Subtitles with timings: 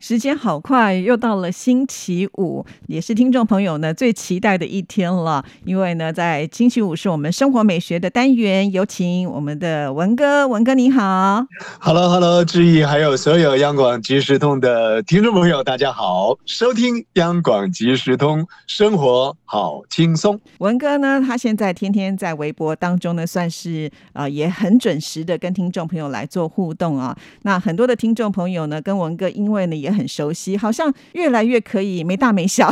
[0.00, 5.44] 时间好快，又到了星期五，也是听众朋友呢最期待的一天了。
[5.64, 11.44] 因为呢，在星期五是我们生活美学的单元，有请我们的文哥，文哥你好。
[11.80, 20.40] Hello，Hello，志毅，还有所有央广即时通的听众朋友，大家好，收听央广即时通，生活好轻松。
[20.58, 24.50] 文哥呢，他现在天天在微博当中呢，算是啊也。
[24.60, 32.70] 很准时的跟听众朋友来做互动啊，那很多的听众朋友呢，跟文哥因为呢也很熟悉，好像越来越可以没大没小。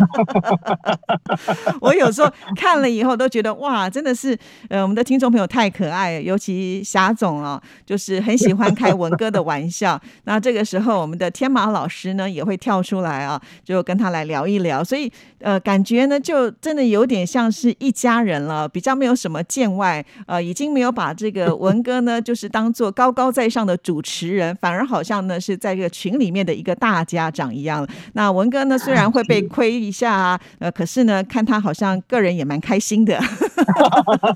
[1.80, 4.36] 我有时候看了以后都觉得哇，真的是
[4.68, 10.00] 呃，我们的听众朋友太可爱，尤其霞总啊，就是很喜欢开文哥的玩笑。
[10.24, 14.84] 那这个时候，我们的天马老师呢也会跳出来啊，就跟他来聊一聊。
[14.84, 27.86] 所以呃，感觉呢就真的有点像是一家人了，比较没有什么见外，呃，已经没有把这个文哥呢就是当做高高在上的主持人，反而好像呢是在这个群里面的一个大家长一样。
[28.12, 29.70] 那文哥呢虽然会被亏。
[29.90, 33.20] 一下啊，呃，可是呢，看他好像个人也蛮开心的，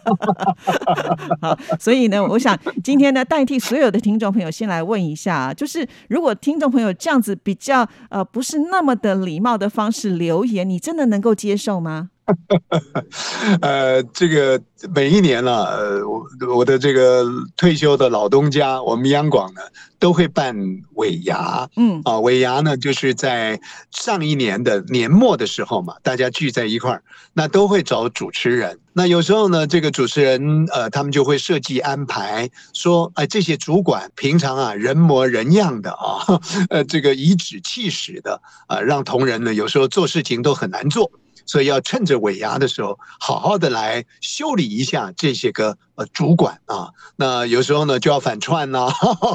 [1.40, 12.10] 好，所以呢，我想今天呢，代替所有的听众朋友，先来问一下啊，就是如果听众朋友这样子比较呃不是那么的礼貌的方式留言，你真的能够接受吗？
[13.60, 14.60] 呃，这个
[14.94, 16.24] 每一年呢，呃，我
[16.56, 17.24] 我的这个
[17.56, 19.60] 退休的老东家，我们央广呢
[19.98, 20.56] 都会办
[20.94, 27.02] 尾牙，嗯，啊，尾牙呢就是在上一年的年末的时候嘛，大家聚在一块儿，
[27.34, 28.78] 那都会找主持人。
[28.94, 36.24] 那有时候呢，这个主持人呃，他们就会设计安排，说，哎，这些主管平常啊人模人样的啊，
[36.70, 41.10] 呃，这个颐指气使的啊，让同仁呢有时候做事情都很难做。
[41.46, 46.90] 所以要趁着尾牙的时候，好好的来修理一下这些个呃主管啊。
[47.16, 48.92] 那有时候呢就要反串啦，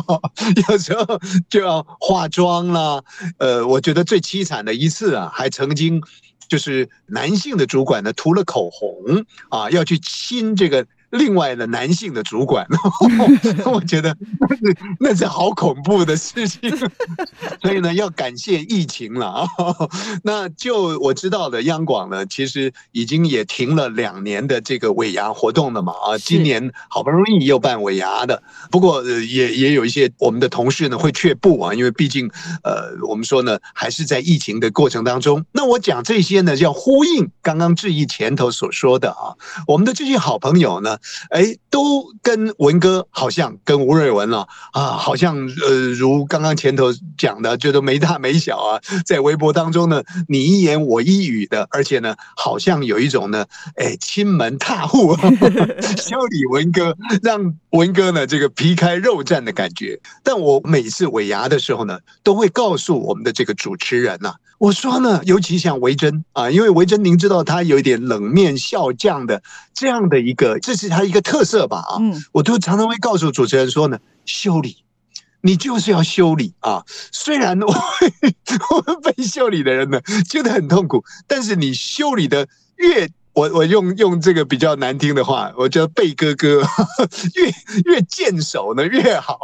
[0.69, 1.19] 有时候
[1.49, 3.01] 就要化妆啦。
[3.37, 6.01] 呃，我觉得最凄惨的一次啊，还曾经
[6.47, 10.85] 就是男性的主管呢涂了口红啊，要去亲这个。
[11.11, 12.67] 另外的男性的主管，
[13.65, 16.69] 我觉得那是那是好恐怖的事情，
[17.61, 19.47] 所以呢，要感谢疫情了啊。
[20.23, 26.17] 那就我知道的，央广呢，其实已经也停了两年的这个尾牙活动了嘛啊。
[26.17, 32.29] 今年好不容易又办尾牙的，不过也也有一些我们的同事呢会却步啊，因为毕竟
[32.63, 35.43] 呃，我们说呢，还是在疫情的过程当中。
[35.53, 39.33] 那我讲这些呢，要呼应刚刚志毅前头所说的啊，
[39.65, 40.98] 我们的这些好朋友呢。
[41.29, 53.45] 哎，都跟文哥好像，跟吴瑞文了啊，好像呃，如刚刚前头讲的，觉得没大没小啊，在微博当中呢，你一言我一语的，而且呢，好像有一种呢，
[53.75, 55.15] 哎，亲门踏户，
[55.97, 59.99] 修理文哥，让文哥呢这个皮开肉绽的感觉。
[60.23, 64.33] 但我每次尾牙的时候呢，都会告诉我们的这个主持人呐。
[64.59, 69.41] 我说呢，尤其像维珍啊，因为维珍您知道他有一点冷面笑匠的
[69.73, 71.97] 这样的一个，这是他一个特色吧啊，
[72.33, 74.83] 我都常常会告诉主持人说呢，修理，
[75.39, 76.83] 你就是要修理啊。
[77.11, 77.73] 虽然我
[78.75, 86.61] 我们被修理的人呢觉得很痛苦，但是你修理的越，我我用用这个比较难听的话，我叫贝哥哥，
[87.35, 89.39] 越越见手呢越好。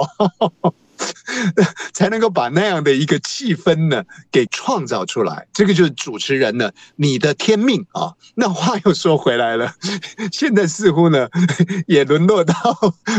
[1.94, 8.13] 才能够把那样的一个气氛呢给创造出来，这个就是主持人呢你的天命啊。
[8.35, 9.73] 那话又说回来了，
[10.31, 11.28] 现在似乎呢
[11.88, 12.53] 也沦落到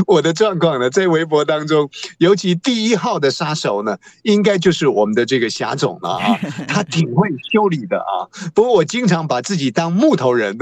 [0.07, 0.91] 我的状况了。
[0.91, 6.39] 在微博当中，尤其第一号的杀手呢，应该就是我们的这个霞总了啊。
[6.69, 10.57] 他挺会修理的啊，不过我经常把自己当木头人，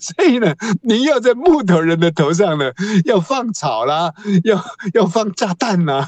[0.00, 2.72] 所以呢，您要在木头人的头上呢
[3.04, 4.12] 要放草啦，
[4.44, 4.64] 要
[4.94, 6.06] 要放炸弹呐。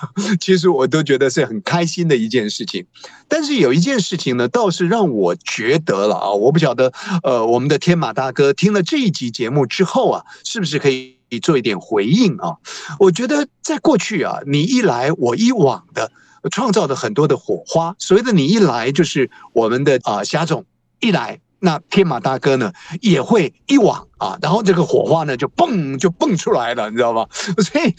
[0.48, 2.86] 其实我都觉得是很开心的一件事情，
[3.28, 6.90] 但是有一件事情呢，倒是让我觉得了啊，我不晓得，
[7.22, 12.56] 呃，我们的天马大哥听了这一集节目之后啊，是不是可以做一点回应啊？
[12.98, 16.10] 我觉得在过去啊，你一来我一往的，
[16.50, 17.94] 创造的很多的火花。
[17.98, 20.64] 所谓的你一来，就是我们的啊霞总
[21.00, 21.40] 一来。
[21.60, 27.26] 那天马大哥呢也会一网啊，然后这个火花呢就蹦就蹦出来了，你知道吗？
[27.32, 27.94] 所以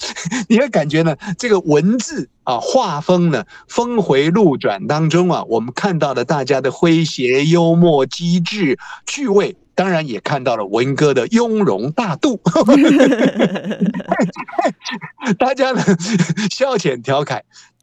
[0.48, 9.56] 你会感觉呢，这个文字啊画风呢峰回路转当中啊，我们看到了大家的诙谐、幽默、机智、趣味。
[9.76, 12.42] 当然也看到了文哥的雍容大度
[15.40, 15.82] 大家呢
[16.52, 17.42] 消遣调侃。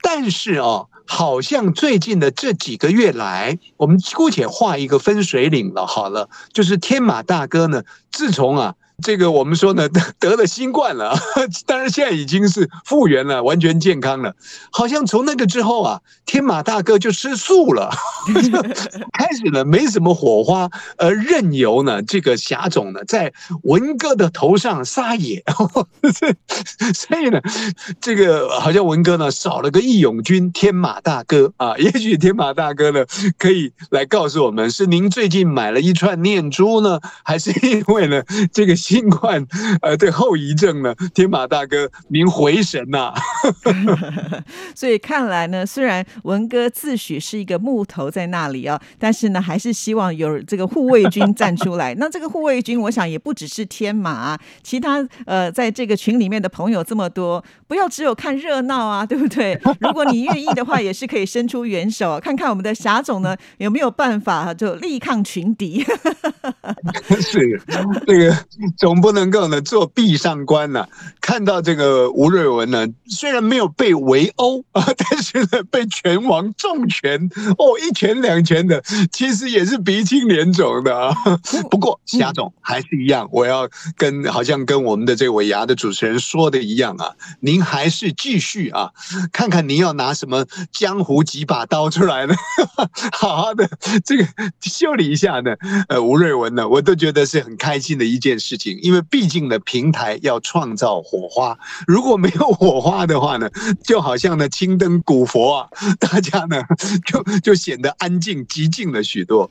[0.09, 5.85] 但是哦，好像最近的这几个月来，我们姑且画一个分水岭了。
[5.85, 7.83] 好了，就是天马大哥呢，
[8.13, 8.77] 自从啊。
[9.05, 9.89] 这个我们说呢，
[10.19, 11.15] 得了新冠了，
[11.67, 14.35] 当然现在已经是复原了，完全健康了。
[14.73, 17.91] 好像从那个之后啊，天马大哥就吃素了，
[19.13, 23.33] 开始呢没什么火花，而任由呢这个霞总呢在
[23.65, 25.45] 文哥的头上撒野。
[26.95, 27.41] 所以呢，
[28.01, 31.77] 这个好像文哥呢少了个义勇军天马大哥啊。
[31.77, 33.05] 也许天马大哥呢
[33.37, 38.23] 可以来告诉我们，是您最近买了一串念珠呢，还是因为呢
[38.55, 38.75] 这个？
[38.87, 39.45] 新冠
[39.83, 40.95] 呃的后遗症呢？
[41.13, 43.13] 天马大哥，您回神呐！
[44.77, 51.97] 所以看来呢，虽然文哥自诩是一个木头在那里啊，但是呢，还是希望有这个护卫军站出来。
[51.97, 59.61] 那这个护卫军，我想也不只是天马，其他呃，在这个群里面的朋友这么多，不要只有看热闹啊，对不对？
[59.81, 65.85] 如果你愿意的话，也是可以伸出援手，看看我们的霞总呢有没有办法就力抗群敌。
[67.21, 67.61] 是
[68.07, 68.37] 这个。
[68.79, 70.87] 总不能够呢做壁上观呢，
[71.21, 77.29] 看到这个吴瑞文呢，虽然没有被围殴啊， 但是呢被拳王重拳
[77.59, 81.15] 哦一拳两拳的，其实也是鼻青脸肿的啊。
[81.71, 88.91] 不过夏总还是一样，我要跟好像跟我们的这位牙的主持人说的一样啊，您还是继续啊，
[89.33, 92.35] 看看您要拿什么江湖几把刀出来呢，
[93.13, 93.69] 好好的
[94.05, 94.27] 这个
[94.61, 95.55] 修理一下呢。
[95.89, 98.66] 呃，吴瑞文呢，我都觉得是很开心的一件事情。
[98.73, 103.49] 因为毕竟呢，平台要创造火花，如果没有火花的话呢，
[103.85, 105.69] 就好像呢青灯古佛啊，
[105.99, 106.63] 大家呢
[107.05, 109.51] 就就显得安静寂静了许多。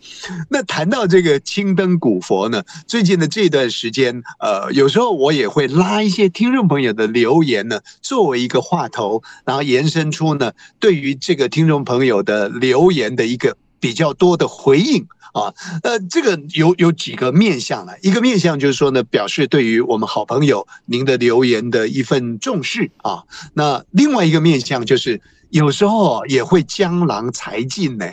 [0.50, 15.07] 那谈到这个青灯古佛呢，最近的这段时间，呃，有时候我也会拉一些听众朋友的留言呢，作为一个话头，然后延伸出呢对于这个听众朋友的留言的一个比较多的回应。
[15.33, 23.24] 啊，呃，这个有有几个面向了，一个面向就是说呢，表示对于我们好朋友您的留言的一份重视啊。
[23.54, 25.19] 那另外一个面向就是，
[25.50, 28.06] 有时候也会江郎才尽呢，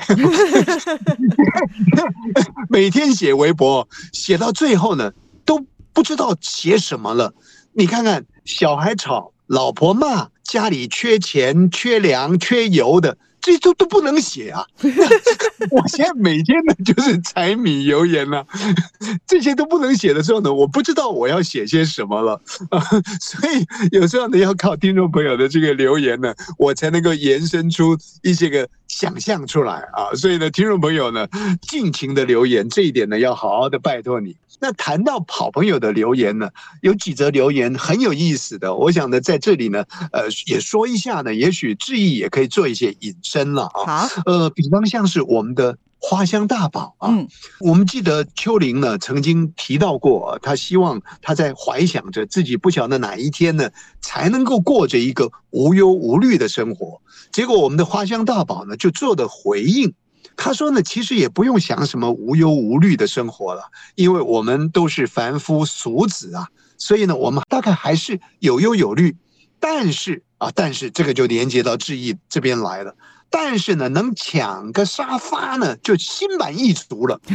[2.68, 5.12] 每天写微博，写到最后呢，
[5.44, 7.32] 都不知道写什么了。
[7.72, 13.16] 你看看，小孩吵，老婆骂，家里缺钱、缺粮、缺油的。
[13.42, 14.64] 这都都不能写啊！
[15.70, 18.46] 我现在每天呢就是柴米油盐了，
[19.26, 22.40] 这些都不能写的时候呢，我不知道我要写些什么了
[22.70, 22.80] 啊！
[23.20, 30.12] 所以有时候呢，要靠听众朋友的这个留言呢，我才能够延伸出一些个想象出来啊！
[30.14, 31.26] 所以呢，听众朋友呢，
[31.62, 34.36] 尽情的留言，这一点呢，要好好的拜托你。
[34.60, 36.50] 那谈到好朋友的留言呢，
[36.82, 44.06] 有几则留言很有意思的，我想呢，在这里呢，呃，也说一下呢，也许志毅也可以做一些引申了啊。
[44.06, 47.14] 好，呃，比方像是我们的花香大宝啊，
[47.60, 53.70] 我们记得秋玲呢曾经提到过，他希望他在怀想着自己不晓得哪一天呢，
[54.00, 57.00] 才能够过着一个无忧无虑的生活。
[57.30, 59.94] 结果我们的花香大宝呢，就做的回应。
[60.36, 63.62] 他说呢，其实也不用想什么无忧无虑的生活了，
[63.94, 69.16] 因为我们都是凡夫俗子啊，所以呢，我们大概还是有忧有虑，
[69.60, 72.96] 但是啊，但是这个就连接到志毅这边来了。
[73.32, 77.18] 但是呢，能抢个沙发呢，就心满意足了。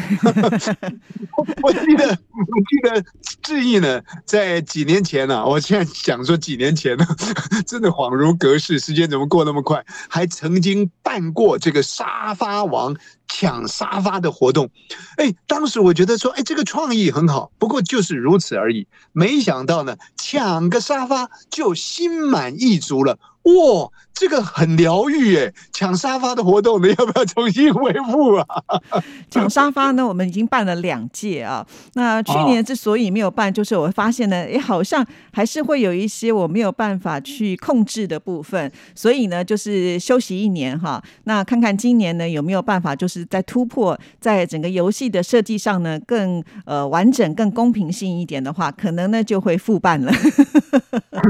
[1.64, 3.04] 我记得，我记得
[3.42, 7.06] 志毅呢，在几年前呢，我现在想说几年前呢，
[7.66, 9.84] 真的恍如隔世，时间怎么过那么快？
[10.08, 12.96] 还曾经办过这个沙发王
[13.28, 14.70] 抢沙发的活动。
[15.18, 18.88] 哎，当时我觉得说，哎，这个创意很好，不过就是如此而已。
[19.14, 23.18] 没想到呢，抢个沙发就心满意足了。
[23.48, 25.54] 哇，这个很疗愈耶！
[25.72, 28.46] 抢沙发的活动，你要不要重新恢复啊？
[29.32, 31.66] 抢沙发呢，我们已经办了两届啊。
[31.94, 41.02] 那去年之所以没有办，就是我发现呢，哎，好像还是会有一些我没有办法去控制的部分，所以呢，就是休息一年哈。
[41.24, 50.12] 那看看今年呢有没有办法，就是在突破，在整个游戏的设计上呢，更呃完整、更公平性一点的话，可能呢就会复办了。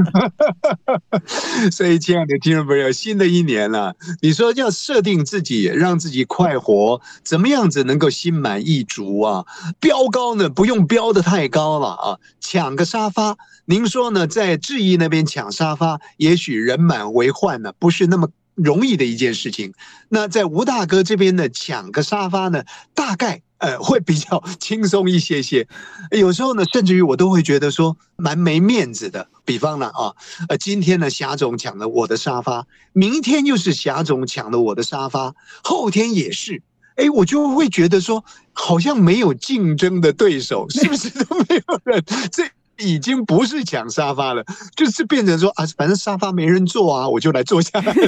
[1.70, 1.98] 所以。
[1.98, 9.44] 亲爱的听众朋友，新的一年了，你说要设定自己，让自己快活，怎么样子能够心满意足啊？
[9.78, 13.36] 标高呢，不用标的太高了啊，抢个沙发。
[13.66, 14.26] 您说呢？
[14.26, 18.28] 在智毅那边抢沙发，也许人满为患呢，不是那么。
[18.62, 19.72] 容易的一件事情。
[20.08, 25.66] 那在吴大哥这边呢，抢个沙发呢，大概呃会比较 轻松一些些。
[26.10, 29.28] 有时候呢，甚至于我都会觉得说蛮没面子的。
[29.44, 30.14] 比方呢啊，
[30.48, 36.62] 呃，今天呢霞总抢了我的沙发，明天又是霞总抢了我的沙发，后天也是。
[36.96, 42.04] 哎，我就会觉得说，好像没有竞争的对手，是不是 都没有人？
[42.32, 42.44] 这。
[42.78, 44.44] 已经不是抢沙发了，
[44.76, 47.92] 就是变成说啊，反正沙发没人坐啊，我就来坐下来。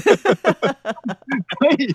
[1.61, 1.95] 所以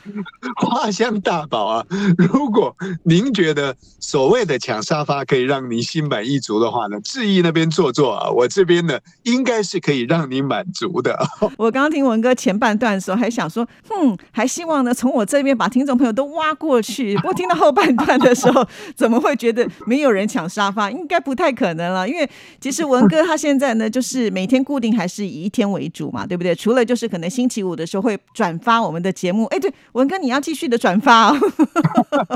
[0.57, 1.85] 花香大宝啊，
[2.17, 11.17] 如果您觉得所谓的抢沙发可以让您心满意足的话呢，志毅那边坐坐啊，我这边呢应该是可以让您满足的。
[11.57, 17.15] 我刚刚听文哥前半段的时候，还想说，嗯，还希望呢从我这边把听众朋友都挖过去。
[17.17, 18.65] 不过听到后半段的时候，
[18.95, 20.91] 怎么会觉得没有人抢沙发？
[20.91, 22.29] 应该不太可能了，因为。
[22.65, 26.55] 其实文哥他现在呢，就是每天固定还是以一天为主嘛，对不对？
[26.55, 31.37] 除了就是可能星期五的时候会转发我们的节目，哎，对，文哥你要继续的转发哦。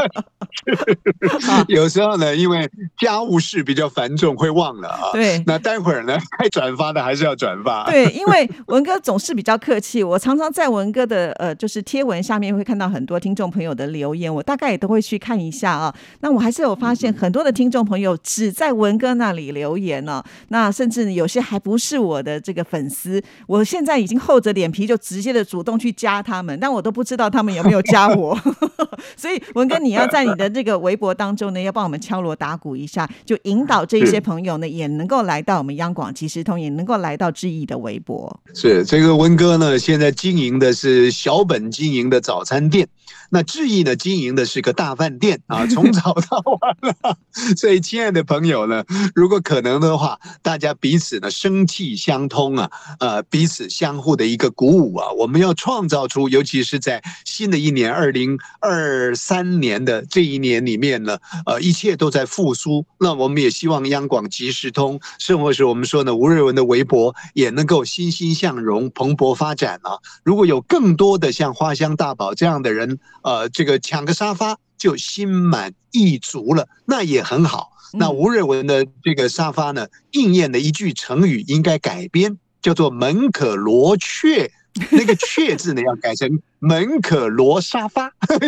[1.68, 2.70] 有时候呢，因为
[3.00, 5.10] 家务事比较繁重，会忘了啊。
[5.18, 7.90] 对，那待会儿呢，该转发的还是要转发。
[7.90, 15.92] 对，因为文哥总是比较客气，我常常在文哥的呃，就是贴文下面会看到很多听众朋友的留言，我大概也都会去看一下啊。
[16.20, 20.19] 那我还是有发现很多的听众朋友只在文哥那里留言呢。
[20.50, 28.40] 那甚至有些还不是我的这个粉丝，我现在已经厚着脸皮就直接的主动去加他们，但我都不知道他们有没有加我。
[29.16, 38.40] 所以文哥，你要在你的这个微博当中呢，要帮我们敲锣打鼓一下，就引导这些朋友呢，也能够来到我们央广即时通，也能够来到志毅的微博。
[38.54, 42.88] 是这个文哥呢，现在经营的是小本经营的早餐店。
[43.30, 47.18] 那志毅呢，经营的是个大饭店啊，从早到晚了。
[47.56, 62.86] 所以，亲爱的朋友呢，如果可能的话，大家彼此呢生气相通啊，呃，彼此相互的一个鼓舞啊，我们要创造出，尤其是在新的一年二零二三年的这一年里面呢，呃，一切都在复苏。
[63.00, 69.98] 那我们也希望央广即时通，甚或是我们说呢吴瑞文的微博也能够欣欣向荣、蓬勃发展啊。
[70.24, 77.72] 如果有更多的像花香大宝这样的人，呃，这个抢个沙发就心满意足了，那也很好。
[77.94, 84.52] 那吴瑞文的这个沙发呢，应验的一句成语应该改编，叫做“门可罗雀”。
[84.92, 88.12] 那个“雀”字呢，要改成“门可罗沙发”。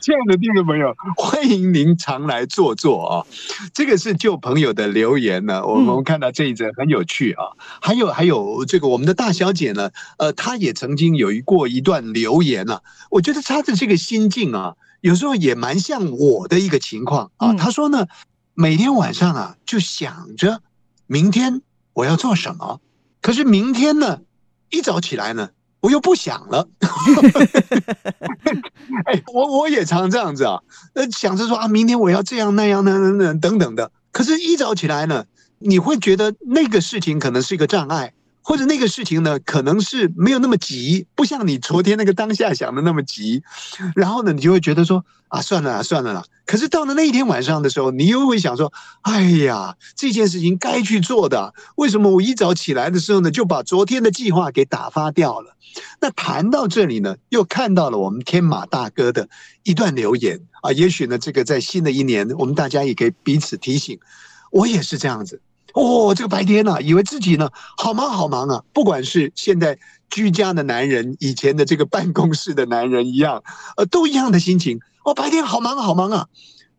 [0.00, 3.26] 亲爱的听众朋友，欢迎您常来坐坐啊！
[3.72, 7.44] 这个是旧朋友的留言呢，我们看到这一则很有趣啊。
[7.80, 12.82] 还有还有，这个我们的大小姐呢，呃，她也曾经有一过一段留言啊。
[13.10, 17.54] 我觉得她的这个心境啊，有时候也蛮像我的一个情况啊。
[17.54, 18.06] 她说呢，
[18.54, 20.60] 每天晚上啊，就想着
[21.06, 21.62] 明天
[21.92, 22.80] 我要做什么，
[23.20, 24.20] 可是明天呢？
[24.74, 25.48] 一早起来呢，
[25.80, 26.68] 我又不想了。
[29.06, 30.60] 哎，我我也常这样子啊，
[30.94, 33.90] 呃，想着说啊，明天我要这样那样那那那等等的。
[34.12, 35.24] 可是，一早起来呢，
[35.58, 38.12] 你会觉得那个事情可能是一个障碍。
[38.44, 43.42] 或者那个事情呢，可能是没有那么急，不像你昨天那个当下想的那么急，
[43.96, 46.22] 然后呢，你就会觉得说啊，算了啦算了啦。
[46.44, 48.70] 可是到了那一天晚上的时候，你又会想说，
[49.00, 55.56] 哎呀，这件事情该去做的，为什么我一早起来的时候呢，就把昨天的计划给打发掉了？
[56.00, 59.26] 那谈到这里呢，又看到了我们天马大哥的
[59.62, 63.98] 一段留言啊，也许呢，这个在新的一年，我们大家也可以彼此提醒，
[64.52, 65.40] 我也是这样子。
[65.74, 68.64] 哦，这个白天呢，以为自己呢好忙好忙啊！
[68.72, 69.78] 不管是现在
[70.08, 73.42] 居家的男人，以前的这个办公室的男人一样，
[73.76, 74.80] 呃，都一样的心情。
[75.04, 76.26] 哦，白天好忙好忙啊！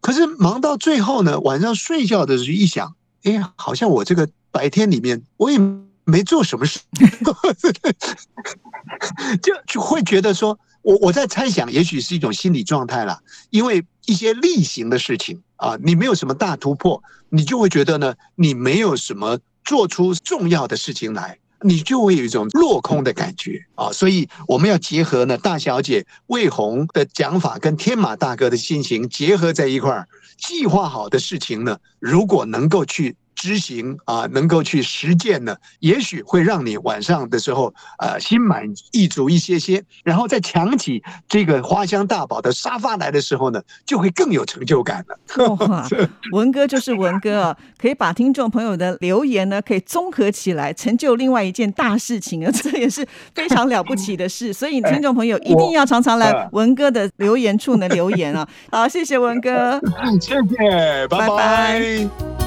[0.01, 5.59] 可是忙到最后呢，晚上睡觉的时候一想，哎，好像我这个白天里面我也
[6.05, 6.79] 没做什么事，
[9.43, 15.41] 就就会觉得说，我我在猜想，也许是一种心理状态了，因为一些例行的事情。
[15.65, 23.91] 啊，你没有什么大突破，你就会觉得呢，你没有什么做出重要的事情来，你就会有一种落空的感觉啊。
[23.91, 30.07] 所以我们要结合呢，大小姐魏红的讲法跟天马大哥的心情结合在一块儿，
[30.37, 33.15] 计划好的事情呢，如果能够去。
[33.35, 45.55] 执行啊，能够去实践呢，也许会让你晚上的时候呃心满意足一些些，然后再抢起这个花香大宝的沙发来的时候呢，就会更有成就感了。
[45.55, 45.87] 哇，
[46.31, 54.51] 文哥就是文哥啊， 可以把听众朋友的留言呢，可以综合起来，成就另外一件大事情啊， 这也是非常了不起的事。
[54.53, 58.47] 所以听众朋友一定要常常来文哥的留言处呢留言啊。
[58.71, 59.79] 好，谢谢文哥，
[60.21, 62.44] 谢谢，拜拜。